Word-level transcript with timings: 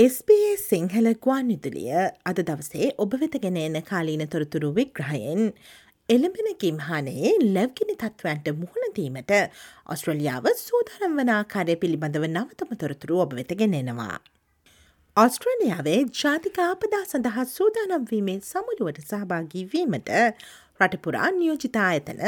SBS 0.00 0.60
Sinhala 0.70 1.08
ගුවන් 1.24 1.48
විදුලිය 1.50 1.96
අද 2.30 2.38
දවසේ 2.48 2.86
ඔබ 3.04 3.14
වෙත 3.22 3.34
ගෙන 3.42 3.56
එන 3.62 3.74
කාලීන 3.88 4.22
තොරතුරු 4.34 4.68
විග්‍රහයෙන් 4.76 5.40
එළඹෙන 6.08 6.48
කිම්හානයේ 6.62 7.32
ලැව්ගිනි 7.56 7.96
තත්වන්ට 8.02 8.54
මුහුණදීමට 8.60 9.32
ඔස්ට්‍රලියාව 9.94 10.46
සූදානම් 10.60 11.18
වන 11.20 11.32
ආකාරය 11.34 11.76
පිළිබඳව 11.82 12.24
නවතම 12.28 12.72
තොරතුරු 12.82 13.20
ඔබ 13.24 13.34
වෙත 13.40 13.52
ගෙනෙනවා. 13.62 14.16
ඔස්ට්‍රලියාවේ 15.16 16.00
ජාතිකාපදා 16.22 17.04
සඳහා 17.04 17.46
සූදානම්වීමේ 17.50 18.38
සමුළුවට 18.44 19.02
සහභාගී 19.04 19.66
වීමට 19.74 20.14
රටපුරා 20.80 21.30
නියෝජිතා 21.32 21.88
ඇතන 21.88 22.22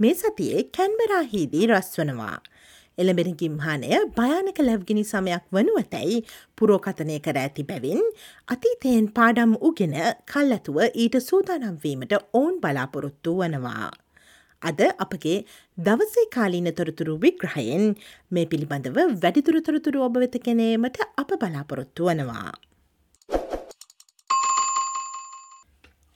මේ 0.00 0.14
සතියේ 0.14 0.66
කැන්බරාහිදී 0.76 1.70
රස්වනවා. 1.72 2.36
එළඹෙන 2.98 3.30
ගිම්හානය 3.40 3.90
භයානක 4.16 4.58
ලැව්ගිනි 4.60 5.04
සමයක් 5.04 5.44
වනු 5.52 5.72
ඇතැයි 5.80 6.18
පුරෝකතනය 6.58 7.16
කර 7.18 7.38
ඇති 7.40 7.62
බැවින් 7.62 8.02
අතීතයෙන් 8.48 9.08
පාඩම් 9.16 9.52
උගෙන 9.68 9.96
කල් 10.32 10.54
ඇතුව 10.56 10.78
ඊට 10.84 11.16
සූදානම්වීමට 11.22 12.14
ඔවුන් 12.32 12.54
බලාපොරොත්තු 12.60 13.34
වනවා. 13.40 13.88
අද 14.62 14.80
අපගේ 14.98 15.38
දවසේ 15.78 16.26
කාලීන 16.28 16.70
තොරතුරු 16.72 17.16
විග්‍රහයෙන් 17.24 17.84
මේ 18.30 18.46
පිළිබඳව 18.46 19.00
වැඩිතුරතොරතුරු 19.22 20.06
ඔබ 20.06 20.16
වෙත 20.16 20.38
කෙනීමට 20.46 21.02
අප 21.16 21.32
බලාපොරොත්තු 21.42 22.08
වනවා. 22.08 22.52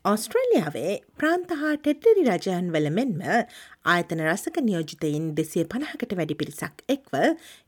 ඔස්ට්‍රේලියාවේ 0.08 0.92
ප්‍රාන්ත 1.20 1.50
හා 1.60 1.72
ටෙට්ටරි 1.76 2.22
රජයන් 2.26 2.68
වල 2.74 2.86
මෙන්ම 2.98 3.18
ආයතන 3.92 4.20
රසක 4.26 4.60
නියෝජිතයින් 4.68 5.26
දෙසිය 5.38 5.64
පණහකට 5.72 6.14
වැඩි 6.20 6.36
පිරිසක් 6.42 6.84
එක්ව 6.94 7.16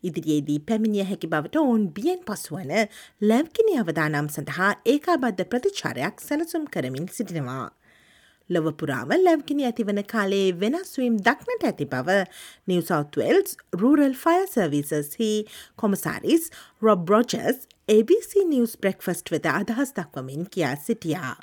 ඉදිරියේදී 0.09 0.57
පැමිණිය 0.69 1.05
හැකි 1.11 1.31
බවට 1.33 1.61
ඔවුන් 1.63 1.83
බියෙන් 1.97 2.23
පසුවන 2.29 2.73
ලැව්කිනි 3.31 3.75
අවදානම් 3.83 4.31
සඳහා 4.37 4.71
ඒකාබද්ධ 4.95 5.45
ප්‍රතිචාරයක් 5.53 6.25
සැලසුම් 6.29 6.65
කරමින් 6.77 7.11
සිටිනවා. 7.17 7.67
ලොවපුරාම 8.51 9.13
ලැව්ගිනි 9.27 9.69
ඇතිවන 9.69 10.01
කාලේ 10.15 10.47
වෙනස්වීම් 10.63 11.21
දක්නට 11.29 11.69
ඇති 11.69 11.91
බව 11.93 12.19
New 12.67 12.81
South 12.83 13.21
Wales 13.21 13.53
Rural 13.83 14.17
Fire 14.25 14.49
Services 14.55 15.13
හි 15.21 15.31
කොමසාරිස් 15.77 16.49
Rob 16.83 17.15
Rogers 17.15 17.69
ABC 17.91 18.49
News 18.49 18.81
breakfast 18.81 19.37
වෙත 19.37 19.53
අදහස් 19.53 19.97
දක්වමින් 20.01 20.51
කියා 20.51 20.75
සිටියා. 20.89 21.39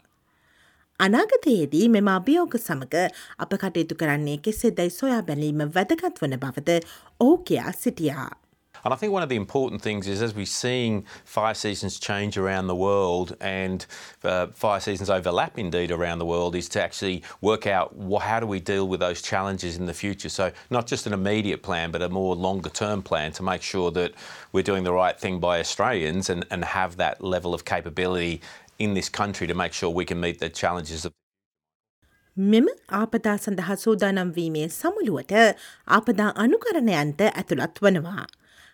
අනාගතයේදී 1.00 1.88
මෙම 1.88 2.08
අභියෝග 2.18 2.54
සමඟ 2.58 3.08
අප 3.44 3.54
කටයුතු 3.62 3.94
කරන්නේ 4.02 4.36
කෙසෙදැයි 4.44 4.94
සොයා 4.98 5.22
බැලීම 5.30 5.66
වැදගත් 5.78 6.22
වන 6.22 6.38
බවද 6.44 6.78
ඔහු 7.26 7.34
කියා 7.50 7.72
සිටියා. 7.82 8.30
And 8.84 8.92
I 8.92 8.96
think 8.96 9.12
one 9.12 9.22
of 9.22 9.28
the 9.28 9.36
important 9.36 9.80
things 9.80 10.08
is 10.08 10.22
as 10.22 10.34
we're 10.34 10.44
seeing 10.44 11.04
fire 11.24 11.54
seasons 11.54 11.98
change 12.00 12.36
around 12.36 12.66
the 12.66 12.74
world 12.74 13.36
and 13.40 13.86
uh, 14.24 14.48
fire 14.48 14.80
seasons 14.80 15.08
overlap 15.08 15.58
indeed 15.58 15.92
around 15.92 16.18
the 16.18 16.26
world, 16.26 16.56
is 16.56 16.68
to 16.70 16.82
actually 16.82 17.22
work 17.40 17.66
out 17.66 17.96
well, 17.96 18.18
how 18.18 18.40
do 18.40 18.46
we 18.46 18.58
deal 18.58 18.88
with 18.88 18.98
those 18.98 19.22
challenges 19.22 19.76
in 19.76 19.86
the 19.86 19.94
future. 19.94 20.28
So, 20.28 20.50
not 20.70 20.88
just 20.88 21.06
an 21.06 21.12
immediate 21.12 21.62
plan, 21.62 21.92
but 21.92 22.02
a 22.02 22.08
more 22.08 22.34
longer 22.34 22.70
term 22.70 23.02
plan 23.02 23.30
to 23.32 23.42
make 23.42 23.62
sure 23.62 23.92
that 23.92 24.14
we're 24.52 24.64
doing 24.64 24.82
the 24.82 24.92
right 24.92 25.18
thing 25.18 25.38
by 25.38 25.60
Australians 25.60 26.28
and, 26.28 26.44
and 26.50 26.64
have 26.64 26.96
that 26.96 27.22
level 27.22 27.54
of 27.54 27.64
capability 27.64 28.40
in 28.79 28.93
this 28.93 29.09
country 29.11 29.47
to 29.47 29.55
make 29.55 29.73
sure 29.73 29.89
we 29.91 30.05
can 30.05 30.19
meet 30.19 30.39
the 30.39 30.49
challenges 30.61 31.05
of 31.05 31.13
මෙම 32.37 32.67
ආපදා 32.97 33.37
සඳහා 33.37 33.75
සූදානම් 33.83 34.33
වීමේ 34.33 34.67
සමුළුවට 34.71 35.31
ආපදා 35.87 36.27
අනුකරණයන්ට 36.43 37.21
ඇතුළත් 37.29 37.79
වනවා. 37.81 38.25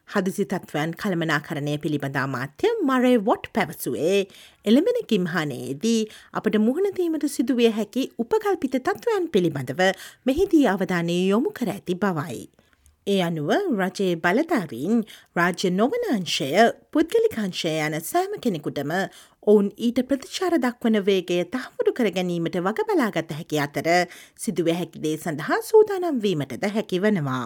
හදිසි 0.09 0.45
තත්වයන් 0.45 0.95
කළමනාකරණය 1.01 1.75
පිළිබඳා 1.77 2.25
මාත්‍ය 2.27 2.71
මරේ 2.89 3.13
what 3.27 3.47
පැවසුවේ 3.53 4.17
එළඹෙන 4.65 4.99
කිම්හානයේදී 5.07 6.01
අපට 6.33 6.57
මුහුණදීමට 6.65 7.27
සිදුවිය 7.35 7.69
හැකි 7.69 8.03
උපකල්පිත 8.19 8.75
තත්වයන් 8.81 9.29
පිළිබඳව 9.29 9.81
මෙහිදී 10.25 10.65
අවධානය 10.67 11.17
යොමු 11.29 11.55
කර 11.59 11.71
ඇති 11.75 11.95
බවයි. 11.95 12.43
ඒ 13.07 13.19
අනුව 13.21 13.49
රජයේ 13.77 14.15
බලධාරීන් 14.15 14.99
රාජ්‍ය 15.35 15.69
නොවනංශය 15.71 16.47
පුද්ගලිකංශය 16.93 17.73
යන 17.79 17.95
සෑම 18.01 18.37
කෙනෙකුටම 18.39 18.93
ඔවුන් 19.47 19.67
ඊට 19.77 19.99
ප්‍රතිචාර 20.09 20.55
දක්වන 20.57 20.97
වේගය 21.03 21.39
තහවුරු 21.55 21.93
කර 21.93 22.09
ගැනීමට 22.17 22.55
වග 22.61 22.87
බලාගත 22.89 23.33
හැකි 23.33 23.59
අතර 23.59 23.89
සිදුව 24.37 24.71
හැකිදේ 24.73 25.13
සඳහා 25.17 25.59
සූදානම්වීමටද 25.63 26.65
හැකි 26.69 27.01
වනවා. 27.01 27.43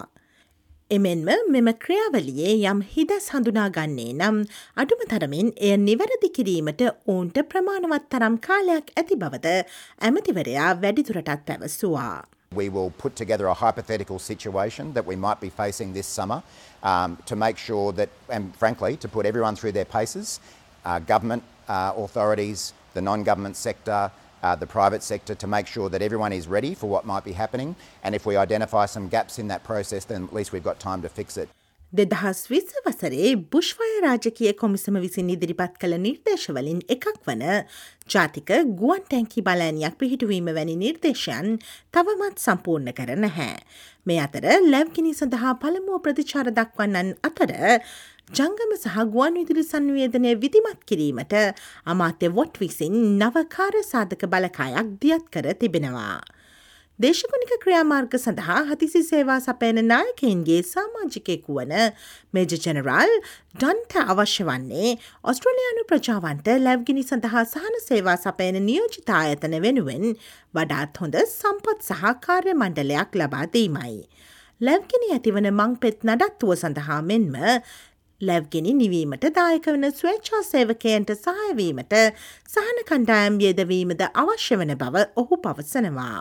එමෙන්ම 0.90 1.26
මෙම 1.48 1.74
ක්‍රියාවලියේ 1.76 2.54
යම් 2.66 2.86
හිදස් 2.94 3.28
හඳුනාගන්නේ 3.32 4.08
නම් 4.12 4.40
අඩුම 4.76 5.04
තරමින් 5.10 5.52
එය 5.60 5.74
නිවැරදි 5.80 6.34
කිරීමට 6.36 6.86
ඔවුන්ට 6.86 7.44
ප්‍රමාණවත් 7.50 8.10
තරම් 8.12 8.40
කාලයක් 8.46 8.96
ඇති 8.96 9.18
බවද 9.18 9.60
ඇමතිවරයා 10.00 10.72
වැඩිදුරටත් 10.82 11.46
පැවසවා. 11.46 12.37
We 12.54 12.70
will 12.70 12.90
put 12.90 13.14
together 13.14 13.46
a 13.46 13.54
hypothetical 13.54 14.18
situation 14.18 14.94
that 14.94 15.04
we 15.04 15.16
might 15.16 15.38
be 15.38 15.50
facing 15.50 15.92
this 15.92 16.06
summer 16.06 16.42
um, 16.82 17.18
to 17.26 17.36
make 17.36 17.58
sure 17.58 17.92
that, 17.92 18.08
and 18.30 18.56
frankly, 18.56 18.96
to 18.98 19.08
put 19.08 19.26
everyone 19.26 19.54
through 19.54 19.72
their 19.72 19.84
paces, 19.84 20.40
uh, 20.84 20.98
government 20.98 21.42
uh, 21.68 21.92
authorities, 21.96 22.72
the 22.94 23.02
non 23.02 23.22
government 23.22 23.54
sector, 23.54 24.10
uh, 24.42 24.56
the 24.56 24.66
private 24.66 25.02
sector, 25.02 25.34
to 25.34 25.46
make 25.46 25.66
sure 25.66 25.90
that 25.90 26.00
everyone 26.00 26.32
is 26.32 26.48
ready 26.48 26.74
for 26.74 26.88
what 26.88 27.04
might 27.04 27.24
be 27.24 27.32
happening. 27.32 27.76
And 28.02 28.14
if 28.14 28.24
we 28.24 28.36
identify 28.36 28.86
some 28.86 29.08
gaps 29.08 29.38
in 29.38 29.48
that 29.48 29.62
process, 29.62 30.06
then 30.06 30.24
at 30.24 30.32
least 30.32 30.52
we've 30.52 30.64
got 30.64 30.80
time 30.80 31.02
to 31.02 31.08
fix 31.10 31.36
it. 31.36 31.50
දෙදහස් 31.92 32.40
විස්ස 32.50 32.74
වසරේ 32.84 33.28
බුශ්වය 33.48 33.86
රාජකය 34.04 34.52
කොමිසම 34.54 34.96
විසින් 35.00 35.30
ඉදිරිපත් 35.30 35.78
කළ 35.80 35.96
නිර්දේශවලින් 35.98 36.82
එකක් 36.86 37.06
වන 37.24 37.44
ජාතික 38.06 38.52
ගුවන් 38.74 39.00
ටැන්කි 39.04 39.40
බලෑනියක් 39.40 39.96
පිහිටුවීම 39.96 40.50
වැනි 40.50 40.76
නිර්දේශයන් 40.76 41.56
තවමත් 41.94 42.36
සම්පූර්ණ 42.38 42.92
කර 42.92 43.16
නැහැ. 43.16 43.56
මේ 44.06 44.20
අතර 44.20 44.44
ලැව්ගිනි 44.66 45.16
සඳහා 45.16 45.56
පළමුුව 45.56 46.04
ප්‍රතිචාර 46.04 46.52
දක්වන්නන් 46.52 47.16
අතර 47.24 47.56
ජංගම 48.30 48.72
සහ 48.76 48.96
ගුවන් 49.08 49.40
විදුලි 49.40 49.64
සංවේදනය 49.64 50.36
විදිමත් 50.36 50.84
කිරීමට 50.84 51.36
අමාත්‍ය 51.86 52.28
වොට් 52.30 52.60
විසින් 52.60 52.98
නවකාර 53.16 53.80
සාධක 53.84 54.28
බලකායක් 54.28 54.98
දියත් 55.00 55.24
කර 55.32 55.56
තිබෙනවා. 55.56 56.20
දේශගුණික 56.98 57.50
ක්‍රියාමාර්ග 57.62 58.14
සඳහා 58.18 58.60
හතිසි 58.68 59.00
සේවා 59.08 59.36
සපයන 59.40 59.76
නායකයින්ගේ 59.90 60.62
සාමාජිකයෙකු 60.70 61.58
වන 61.58 61.74
මේජ 62.34 62.54
ජනරල් 62.54 63.12
ඩන්ට 63.54 64.00
අවශ්‍ය 64.04 64.46
වන්නේ 64.48 64.94
ඔස්ට්‍රලයානු 65.32 65.84
ප්‍රජාවන්ට 65.92 66.48
ලැව්ගිනි 66.64 67.04
සඳහා 67.10 67.44
සහන 67.44 67.76
සේවා 67.84 68.16
සපයන 68.22 68.58
නියෝජිතා 68.64 69.20
ඇතන 69.26 69.54
වෙනුවෙන් 69.66 70.06
වඩාත් 70.54 70.98
හොඳ 71.02 71.18
සම්පත් 71.20 71.86
සහකාර්ය 71.90 72.56
මණ්ඩලයක් 72.56 73.14
ලබාදීමයි. 73.22 73.94
ලැව්ගිනි 74.60 75.12
ඇතිවන 75.18 75.48
මං 75.52 75.78
පෙත් 75.84 76.02
නඩත්තුව 76.10 76.52
සඳහා 76.56 76.98
මෙන්ම 77.12 77.38
ලැව්ගෙනි 78.20 78.74
නිවීමට 78.80 79.28
දායක 79.38 79.70
වන 79.70 79.92
ස්වේච්ඡා 79.92 80.42
සේවකයන්ට 80.50 81.14
සහයවීමට 81.20 81.96
සහන 82.48 82.84
කණ්ඩායම් 82.90 83.40
යෙදවීමද 83.46 84.04
අවශ්‍ය 84.24 84.62
වන 84.64 84.76
බව 84.84 85.08
ඔහු 85.24 85.42
පවසනවා. 85.46 86.20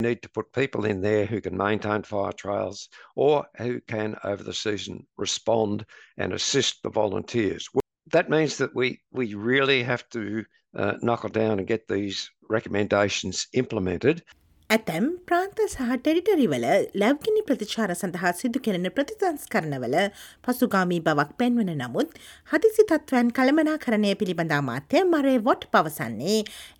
Need 0.00 0.22
to 0.22 0.28
put 0.28 0.52
people 0.52 0.84
in 0.84 1.00
there 1.00 1.26
who 1.26 1.40
can 1.40 1.56
maintain 1.56 2.02
fire 2.02 2.32
trails 2.32 2.88
or 3.16 3.46
who 3.56 3.80
can, 3.80 4.16
over 4.24 4.42
the 4.42 4.54
season, 4.54 5.06
respond 5.16 5.84
and 6.18 6.32
assist 6.32 6.82
the 6.82 6.90
volunteers. 6.90 7.68
That 8.10 8.30
means 8.30 8.58
that 8.58 8.74
we, 8.74 9.00
we 9.12 9.34
really 9.34 9.82
have 9.82 10.08
to 10.10 10.44
uh, 10.76 10.94
knuckle 11.00 11.30
down 11.30 11.58
and 11.58 11.66
get 11.66 11.88
these 11.88 12.30
recommendations 12.48 13.46
implemented. 13.52 14.22
ඇතැම් 14.70 15.06
ප්‍රාන්ත 15.28 15.58
සහ 15.64 15.96
ටෙරිටරිවල 15.96 16.64
ලැව්ගිනි 17.00 17.42
ප්‍රතිචාර 17.48 17.90
සඳහා 18.00 18.32
සිදු 18.38 18.62
කෙරෙන 18.66 18.88
ප්‍රතිසංස්කරණවල 18.96 19.96
පසුගාමී 20.44 21.00
බවක් 21.08 21.36
පෙන්වන 21.40 21.72
නමුත් 21.82 22.16
හදිසි 22.52 22.86
තත්වයන් 22.92 23.32
කළමනා 23.38 23.76
කරණය 23.84 24.14
පිළිබඳා 24.20 24.62
මාත්‍ය 24.70 25.04
මරේ 25.12 25.36
වොට් 25.48 25.68
පවසන්නේ 25.74 26.38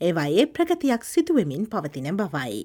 ඒවායේ 0.09 0.47
ප්‍රගතියක් 0.57 1.05
සිදුවමින් 1.13 1.69
පවතින 1.75 2.09
බවයි. 2.23 2.65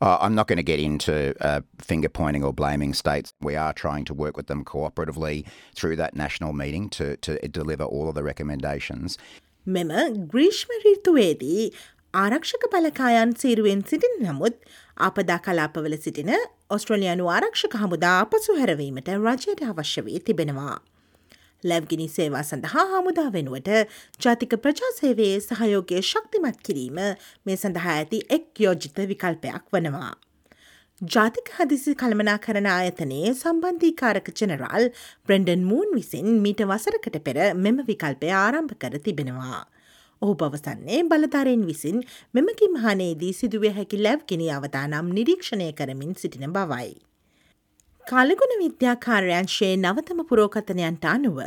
Uh, 0.00 0.18
I'm 0.20 0.34
not 0.34 0.46
going 0.48 0.58
to 0.58 0.62
get 0.62 0.80
into 0.80 1.34
uh, 1.40 1.60
finger 1.80 2.08
pointing 2.08 2.44
or 2.44 2.52
blaming 2.52 2.92
states. 2.94 3.34
We 3.40 3.56
are 3.56 3.72
trying 3.72 4.04
to 4.06 4.14
work 4.14 4.36
with 4.36 4.46
them 4.46 4.64
cooperatively 4.64 5.44
through 5.74 5.96
that 5.96 6.14
national 6.16 6.52
meeting 6.52 6.88
to, 6.90 7.16
to 7.18 7.48
deliver 7.48 7.84
all 7.84 8.08
of 8.08 8.14
the 8.14 8.24
recommendations. 8.24 9.18
මෙම 9.66 9.90
ග්‍රීෂ්ම 10.32 10.70
ඍතුවේදී 10.84 11.66
ආරක්ෂක 12.14 12.64
බලකායන් 12.72 13.34
සීරුවෙන් 13.42 13.82
සිටින 13.90 14.16
නමුත් 14.22 14.56
ආපදා 15.06 15.38
කලාපවල 15.46 15.94
සිටින 15.96 16.32
ඔස්ට්‍රලයානු 16.70 17.28
ආරක්ෂක 17.34 17.76
හමුදා 17.82 18.16
අපසු 18.24 18.58
හැරවීමට 18.60 19.12
රජයට 19.18 19.62
අවශ්‍ය 19.72 20.04
වී 20.08 20.18
තිබෙනවා. 20.28 20.74
ලැබ්ගිනි 21.63 22.07
සේවා 22.09 22.43
සඳහා 22.43 22.85
හමුදා 22.91 23.29
වෙනුවට 23.31 23.69
ජාතික 24.19 24.55
ප්‍රජාසේවයේ 24.63 25.39
සහයෝගය 25.39 26.01
ශක්තිමත් 26.03 26.59
කිරීම 26.63 26.99
මේ 27.45 27.57
සඳහා 27.57 27.95
ඇති 27.95 28.23
එක් 28.29 28.47
යෝජිත 28.59 28.99
විකල්පයක් 29.11 29.63
වනවා. 29.73 30.13
ජාතික 31.01 31.49
හදිසි 31.55 31.95
කළමනා 31.95 32.37
කරන 32.39 32.67
ආයතනයේ 32.67 33.33
සම්බන්ධීකාරක 33.33 34.29
ජනරාල් 34.33 34.85
බ්‍රෙන්ඩන් 35.25 35.65
මූන් 35.71 35.95
විසින් 35.95 36.29
මීට 36.45 36.63
වසරකට 36.65 37.19
පෙර 37.23 37.37
මෙම 37.55 37.81
විකල්පය 37.87 38.31
ආරම්භ 38.35 38.73
කර 38.75 38.99
තිබෙනවා. 38.99 39.63
ඔහු 40.21 40.33
පවසන්නේ 40.35 41.03
බලධරයෙන් 41.03 41.65
විසින් 41.65 42.01
මෙමකි 42.33 42.69
මහනේදී 42.69 43.33
සිදුවිය 43.33 43.73
හැකි 43.73 44.03
ලැව්ගෙන 44.03 44.47
අවතානම් 44.51 45.13
නිරීක්ෂණය 45.13 45.69
කරමින් 45.73 46.15
සිටින 46.15 46.49
බවයි. 46.51 47.06
කාලගුණ 48.09 48.53
විද්‍යාකාර්යංශයේ 48.59 49.73
නවතම 49.75 50.19
පුරෝකතනයන්ට 50.29 51.05
අනුව 51.13 51.39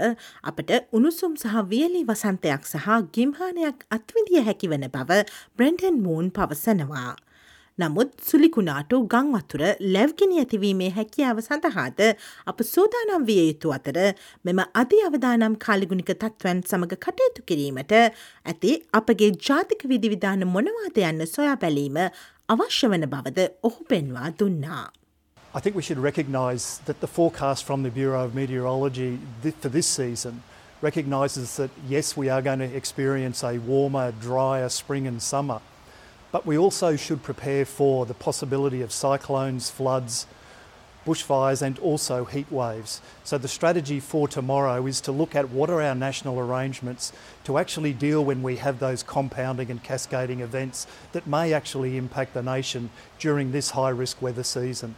අපට 0.51 0.71
උණුසුම් 0.97 1.33
සහ 1.35 1.55
වියලි 1.71 2.03
වසන්තයක් 2.09 2.67
සහ 2.67 2.89
ගිම්හානයක් 3.15 3.79
අත්විදිය 3.97 4.43
හැකිවන 4.49 4.85
බව 4.97 5.21
බ්‍රෙන්ඩන් 5.57 5.97
මූන් 6.05 6.29
පවසනවා. 6.31 7.15
නමුත් 7.79 8.13
සුලිකුණාටු 8.23 9.01
ගංවතුර 9.15 9.65
ලැව්ගෙන 9.95 10.37
ඇතිවීමේ 10.37 10.91
හැකියාව 10.99 11.41
සඳහාද 11.47 12.05
අප 12.47 12.63
සෝදානම් 12.73 13.27
විය 13.31 13.41
යුතු 13.43 13.75
අතර 13.79 13.99
මෙම 14.45 14.63
අධි 14.83 15.01
අවදානම් 15.09 15.59
කාලිගුණික 15.65 16.13
තත්ත්වන් 16.15 16.65
සමඟ 16.69 16.97
කටයුතු 16.99 17.49
කිරීමට 17.49 17.99
ඇති 17.99 18.77
අපගේ 18.93 19.33
ජාතික 19.49 19.89
විදිවිධාන 19.93 20.49
මොනවාද 20.55 21.05
යන්න 21.09 21.29
සොයා 21.35 21.59
බැලීම 21.65 22.01
අවශ්‍ය 22.55 22.95
වන 22.95 23.13
බවද 23.15 23.53
ඔහු 23.63 23.93
පෙන්වා 23.93 24.31
දුන්නා. 24.39 24.87
I 25.53 25.59
think 25.59 25.75
we 25.75 25.83
should 25.83 25.99
recognise 25.99 26.79
that 26.85 27.01
the 27.01 27.09
forecast 27.09 27.65
from 27.65 27.83
the 27.83 27.91
Bureau 27.91 28.25
of 28.25 28.37
Meteorology 28.37 29.19
for 29.59 29.69
this 29.69 29.89
season 29.89 30.45
recognises 30.81 31.57
that 31.57 31.71
yes, 31.89 32.17
we 32.17 32.29
are 32.29 32.41
going 32.41 32.61
to 32.61 32.77
experience 32.77 33.43
a 33.43 33.59
warmer, 33.59 34.13
drier 34.13 34.69
spring 34.69 35.09
and 35.09 35.21
summer, 35.21 35.61
but 36.31 36.47
we 36.47 36.57
also 36.57 36.95
should 36.95 37.25
prepare 37.25 37.65
for 37.65 38.07
the 38.07 38.15
possibility 38.15 38.81
of 38.81 38.93
cyclones, 38.93 39.71
floods, 39.71 40.29
bushfires, 41.05 41.63
and 41.63 41.81
also 41.81 42.25
heat 42.25 42.51
waves. 42.53 43.01
So, 43.25 43.37
the 43.37 43.49
strategy 43.49 43.99
for 43.99 44.29
tomorrow 44.29 44.87
is 44.87 45.01
to 45.03 45.13
look 45.13 45.35
at 45.35 45.51
what 45.51 45.69
are 45.69 45.83
our 45.83 45.97
national 45.97 46.39
arrangements 46.39 47.13
to 47.43 47.59
actually 47.59 47.93
deal 47.93 48.25
when 48.25 48.45
we 48.45 48.57
have 48.57 48.79
those 48.79 49.03
compounding 49.03 49.69
and 49.69 49.83
cascading 49.83 50.41
events 50.41 50.87
that 51.11 51.27
may 51.27 51.53
actually 51.53 51.97
impact 51.97 52.35
the 52.35 52.43
nation 52.43 52.91
during 53.19 53.51
this 53.51 53.71
high 53.71 53.91
risk 53.91 54.23
weather 54.23 54.45
season. 54.45 54.95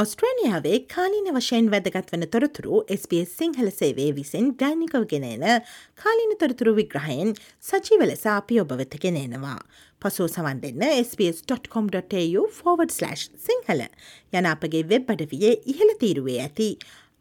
ඔස්ට්‍රේනියාවේ 0.00 0.78
කාලීන 0.94 1.28
වශයෙන් 1.34 1.68
වැදගත් 1.72 2.10
වන 2.12 2.24
තොරතුරු 2.32 2.80
SBS 2.96 3.30
Sinhala 3.40 3.68
සේවේ 3.76 4.08
විසින් 4.16 4.48
දෛනිකව 4.60 5.04
ගෙනන 5.12 5.44
කාලීන 6.02 6.32
තොරතුරු 6.40 6.74
විග්‍රහයෙන් 6.78 7.30
සචීව 7.68 8.02
ලෙස 8.10 8.24
අපි 8.26 8.58
ඔබවෙත 8.60 8.96
ගෙනෙනවා. 9.04 9.60
පසුව 10.02 10.28
සවන් 10.28 10.60
දෙන්න 10.64 10.82
SBS.com.tu/ 11.04 12.42
සිංහල 13.46 13.80
යන 14.32 14.48
අපගේ 14.52 14.82
වෙබ් 14.90 15.12
අඩවියේ 15.14 15.54
ඉහළ 15.74 15.92
තීරුවේ 16.02 16.38
ඇති 16.42 16.68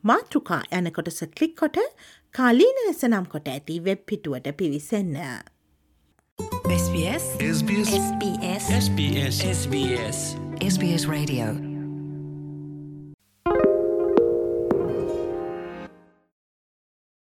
මාතෘකා 0.03 0.61
යන 0.79 0.91
කොටස 0.97 1.23
කලික් 1.37 1.55
කොට 1.61 1.79
කාලීන 2.33 2.81
ලෙස 2.87 3.05
නම් 3.07 3.29
කොට 3.35 3.47
ඇති 3.53 3.77
වෙබ් 3.87 4.03
පිටුවට 4.05 4.51
පිවිසන්න. 4.57 5.15
SBS 6.81 7.25
SBS 7.51 7.95
SBS 8.01 8.67
SBS 8.81 9.39
SBS 9.53 10.19
SBS 10.73 11.07
Radio 11.07 11.74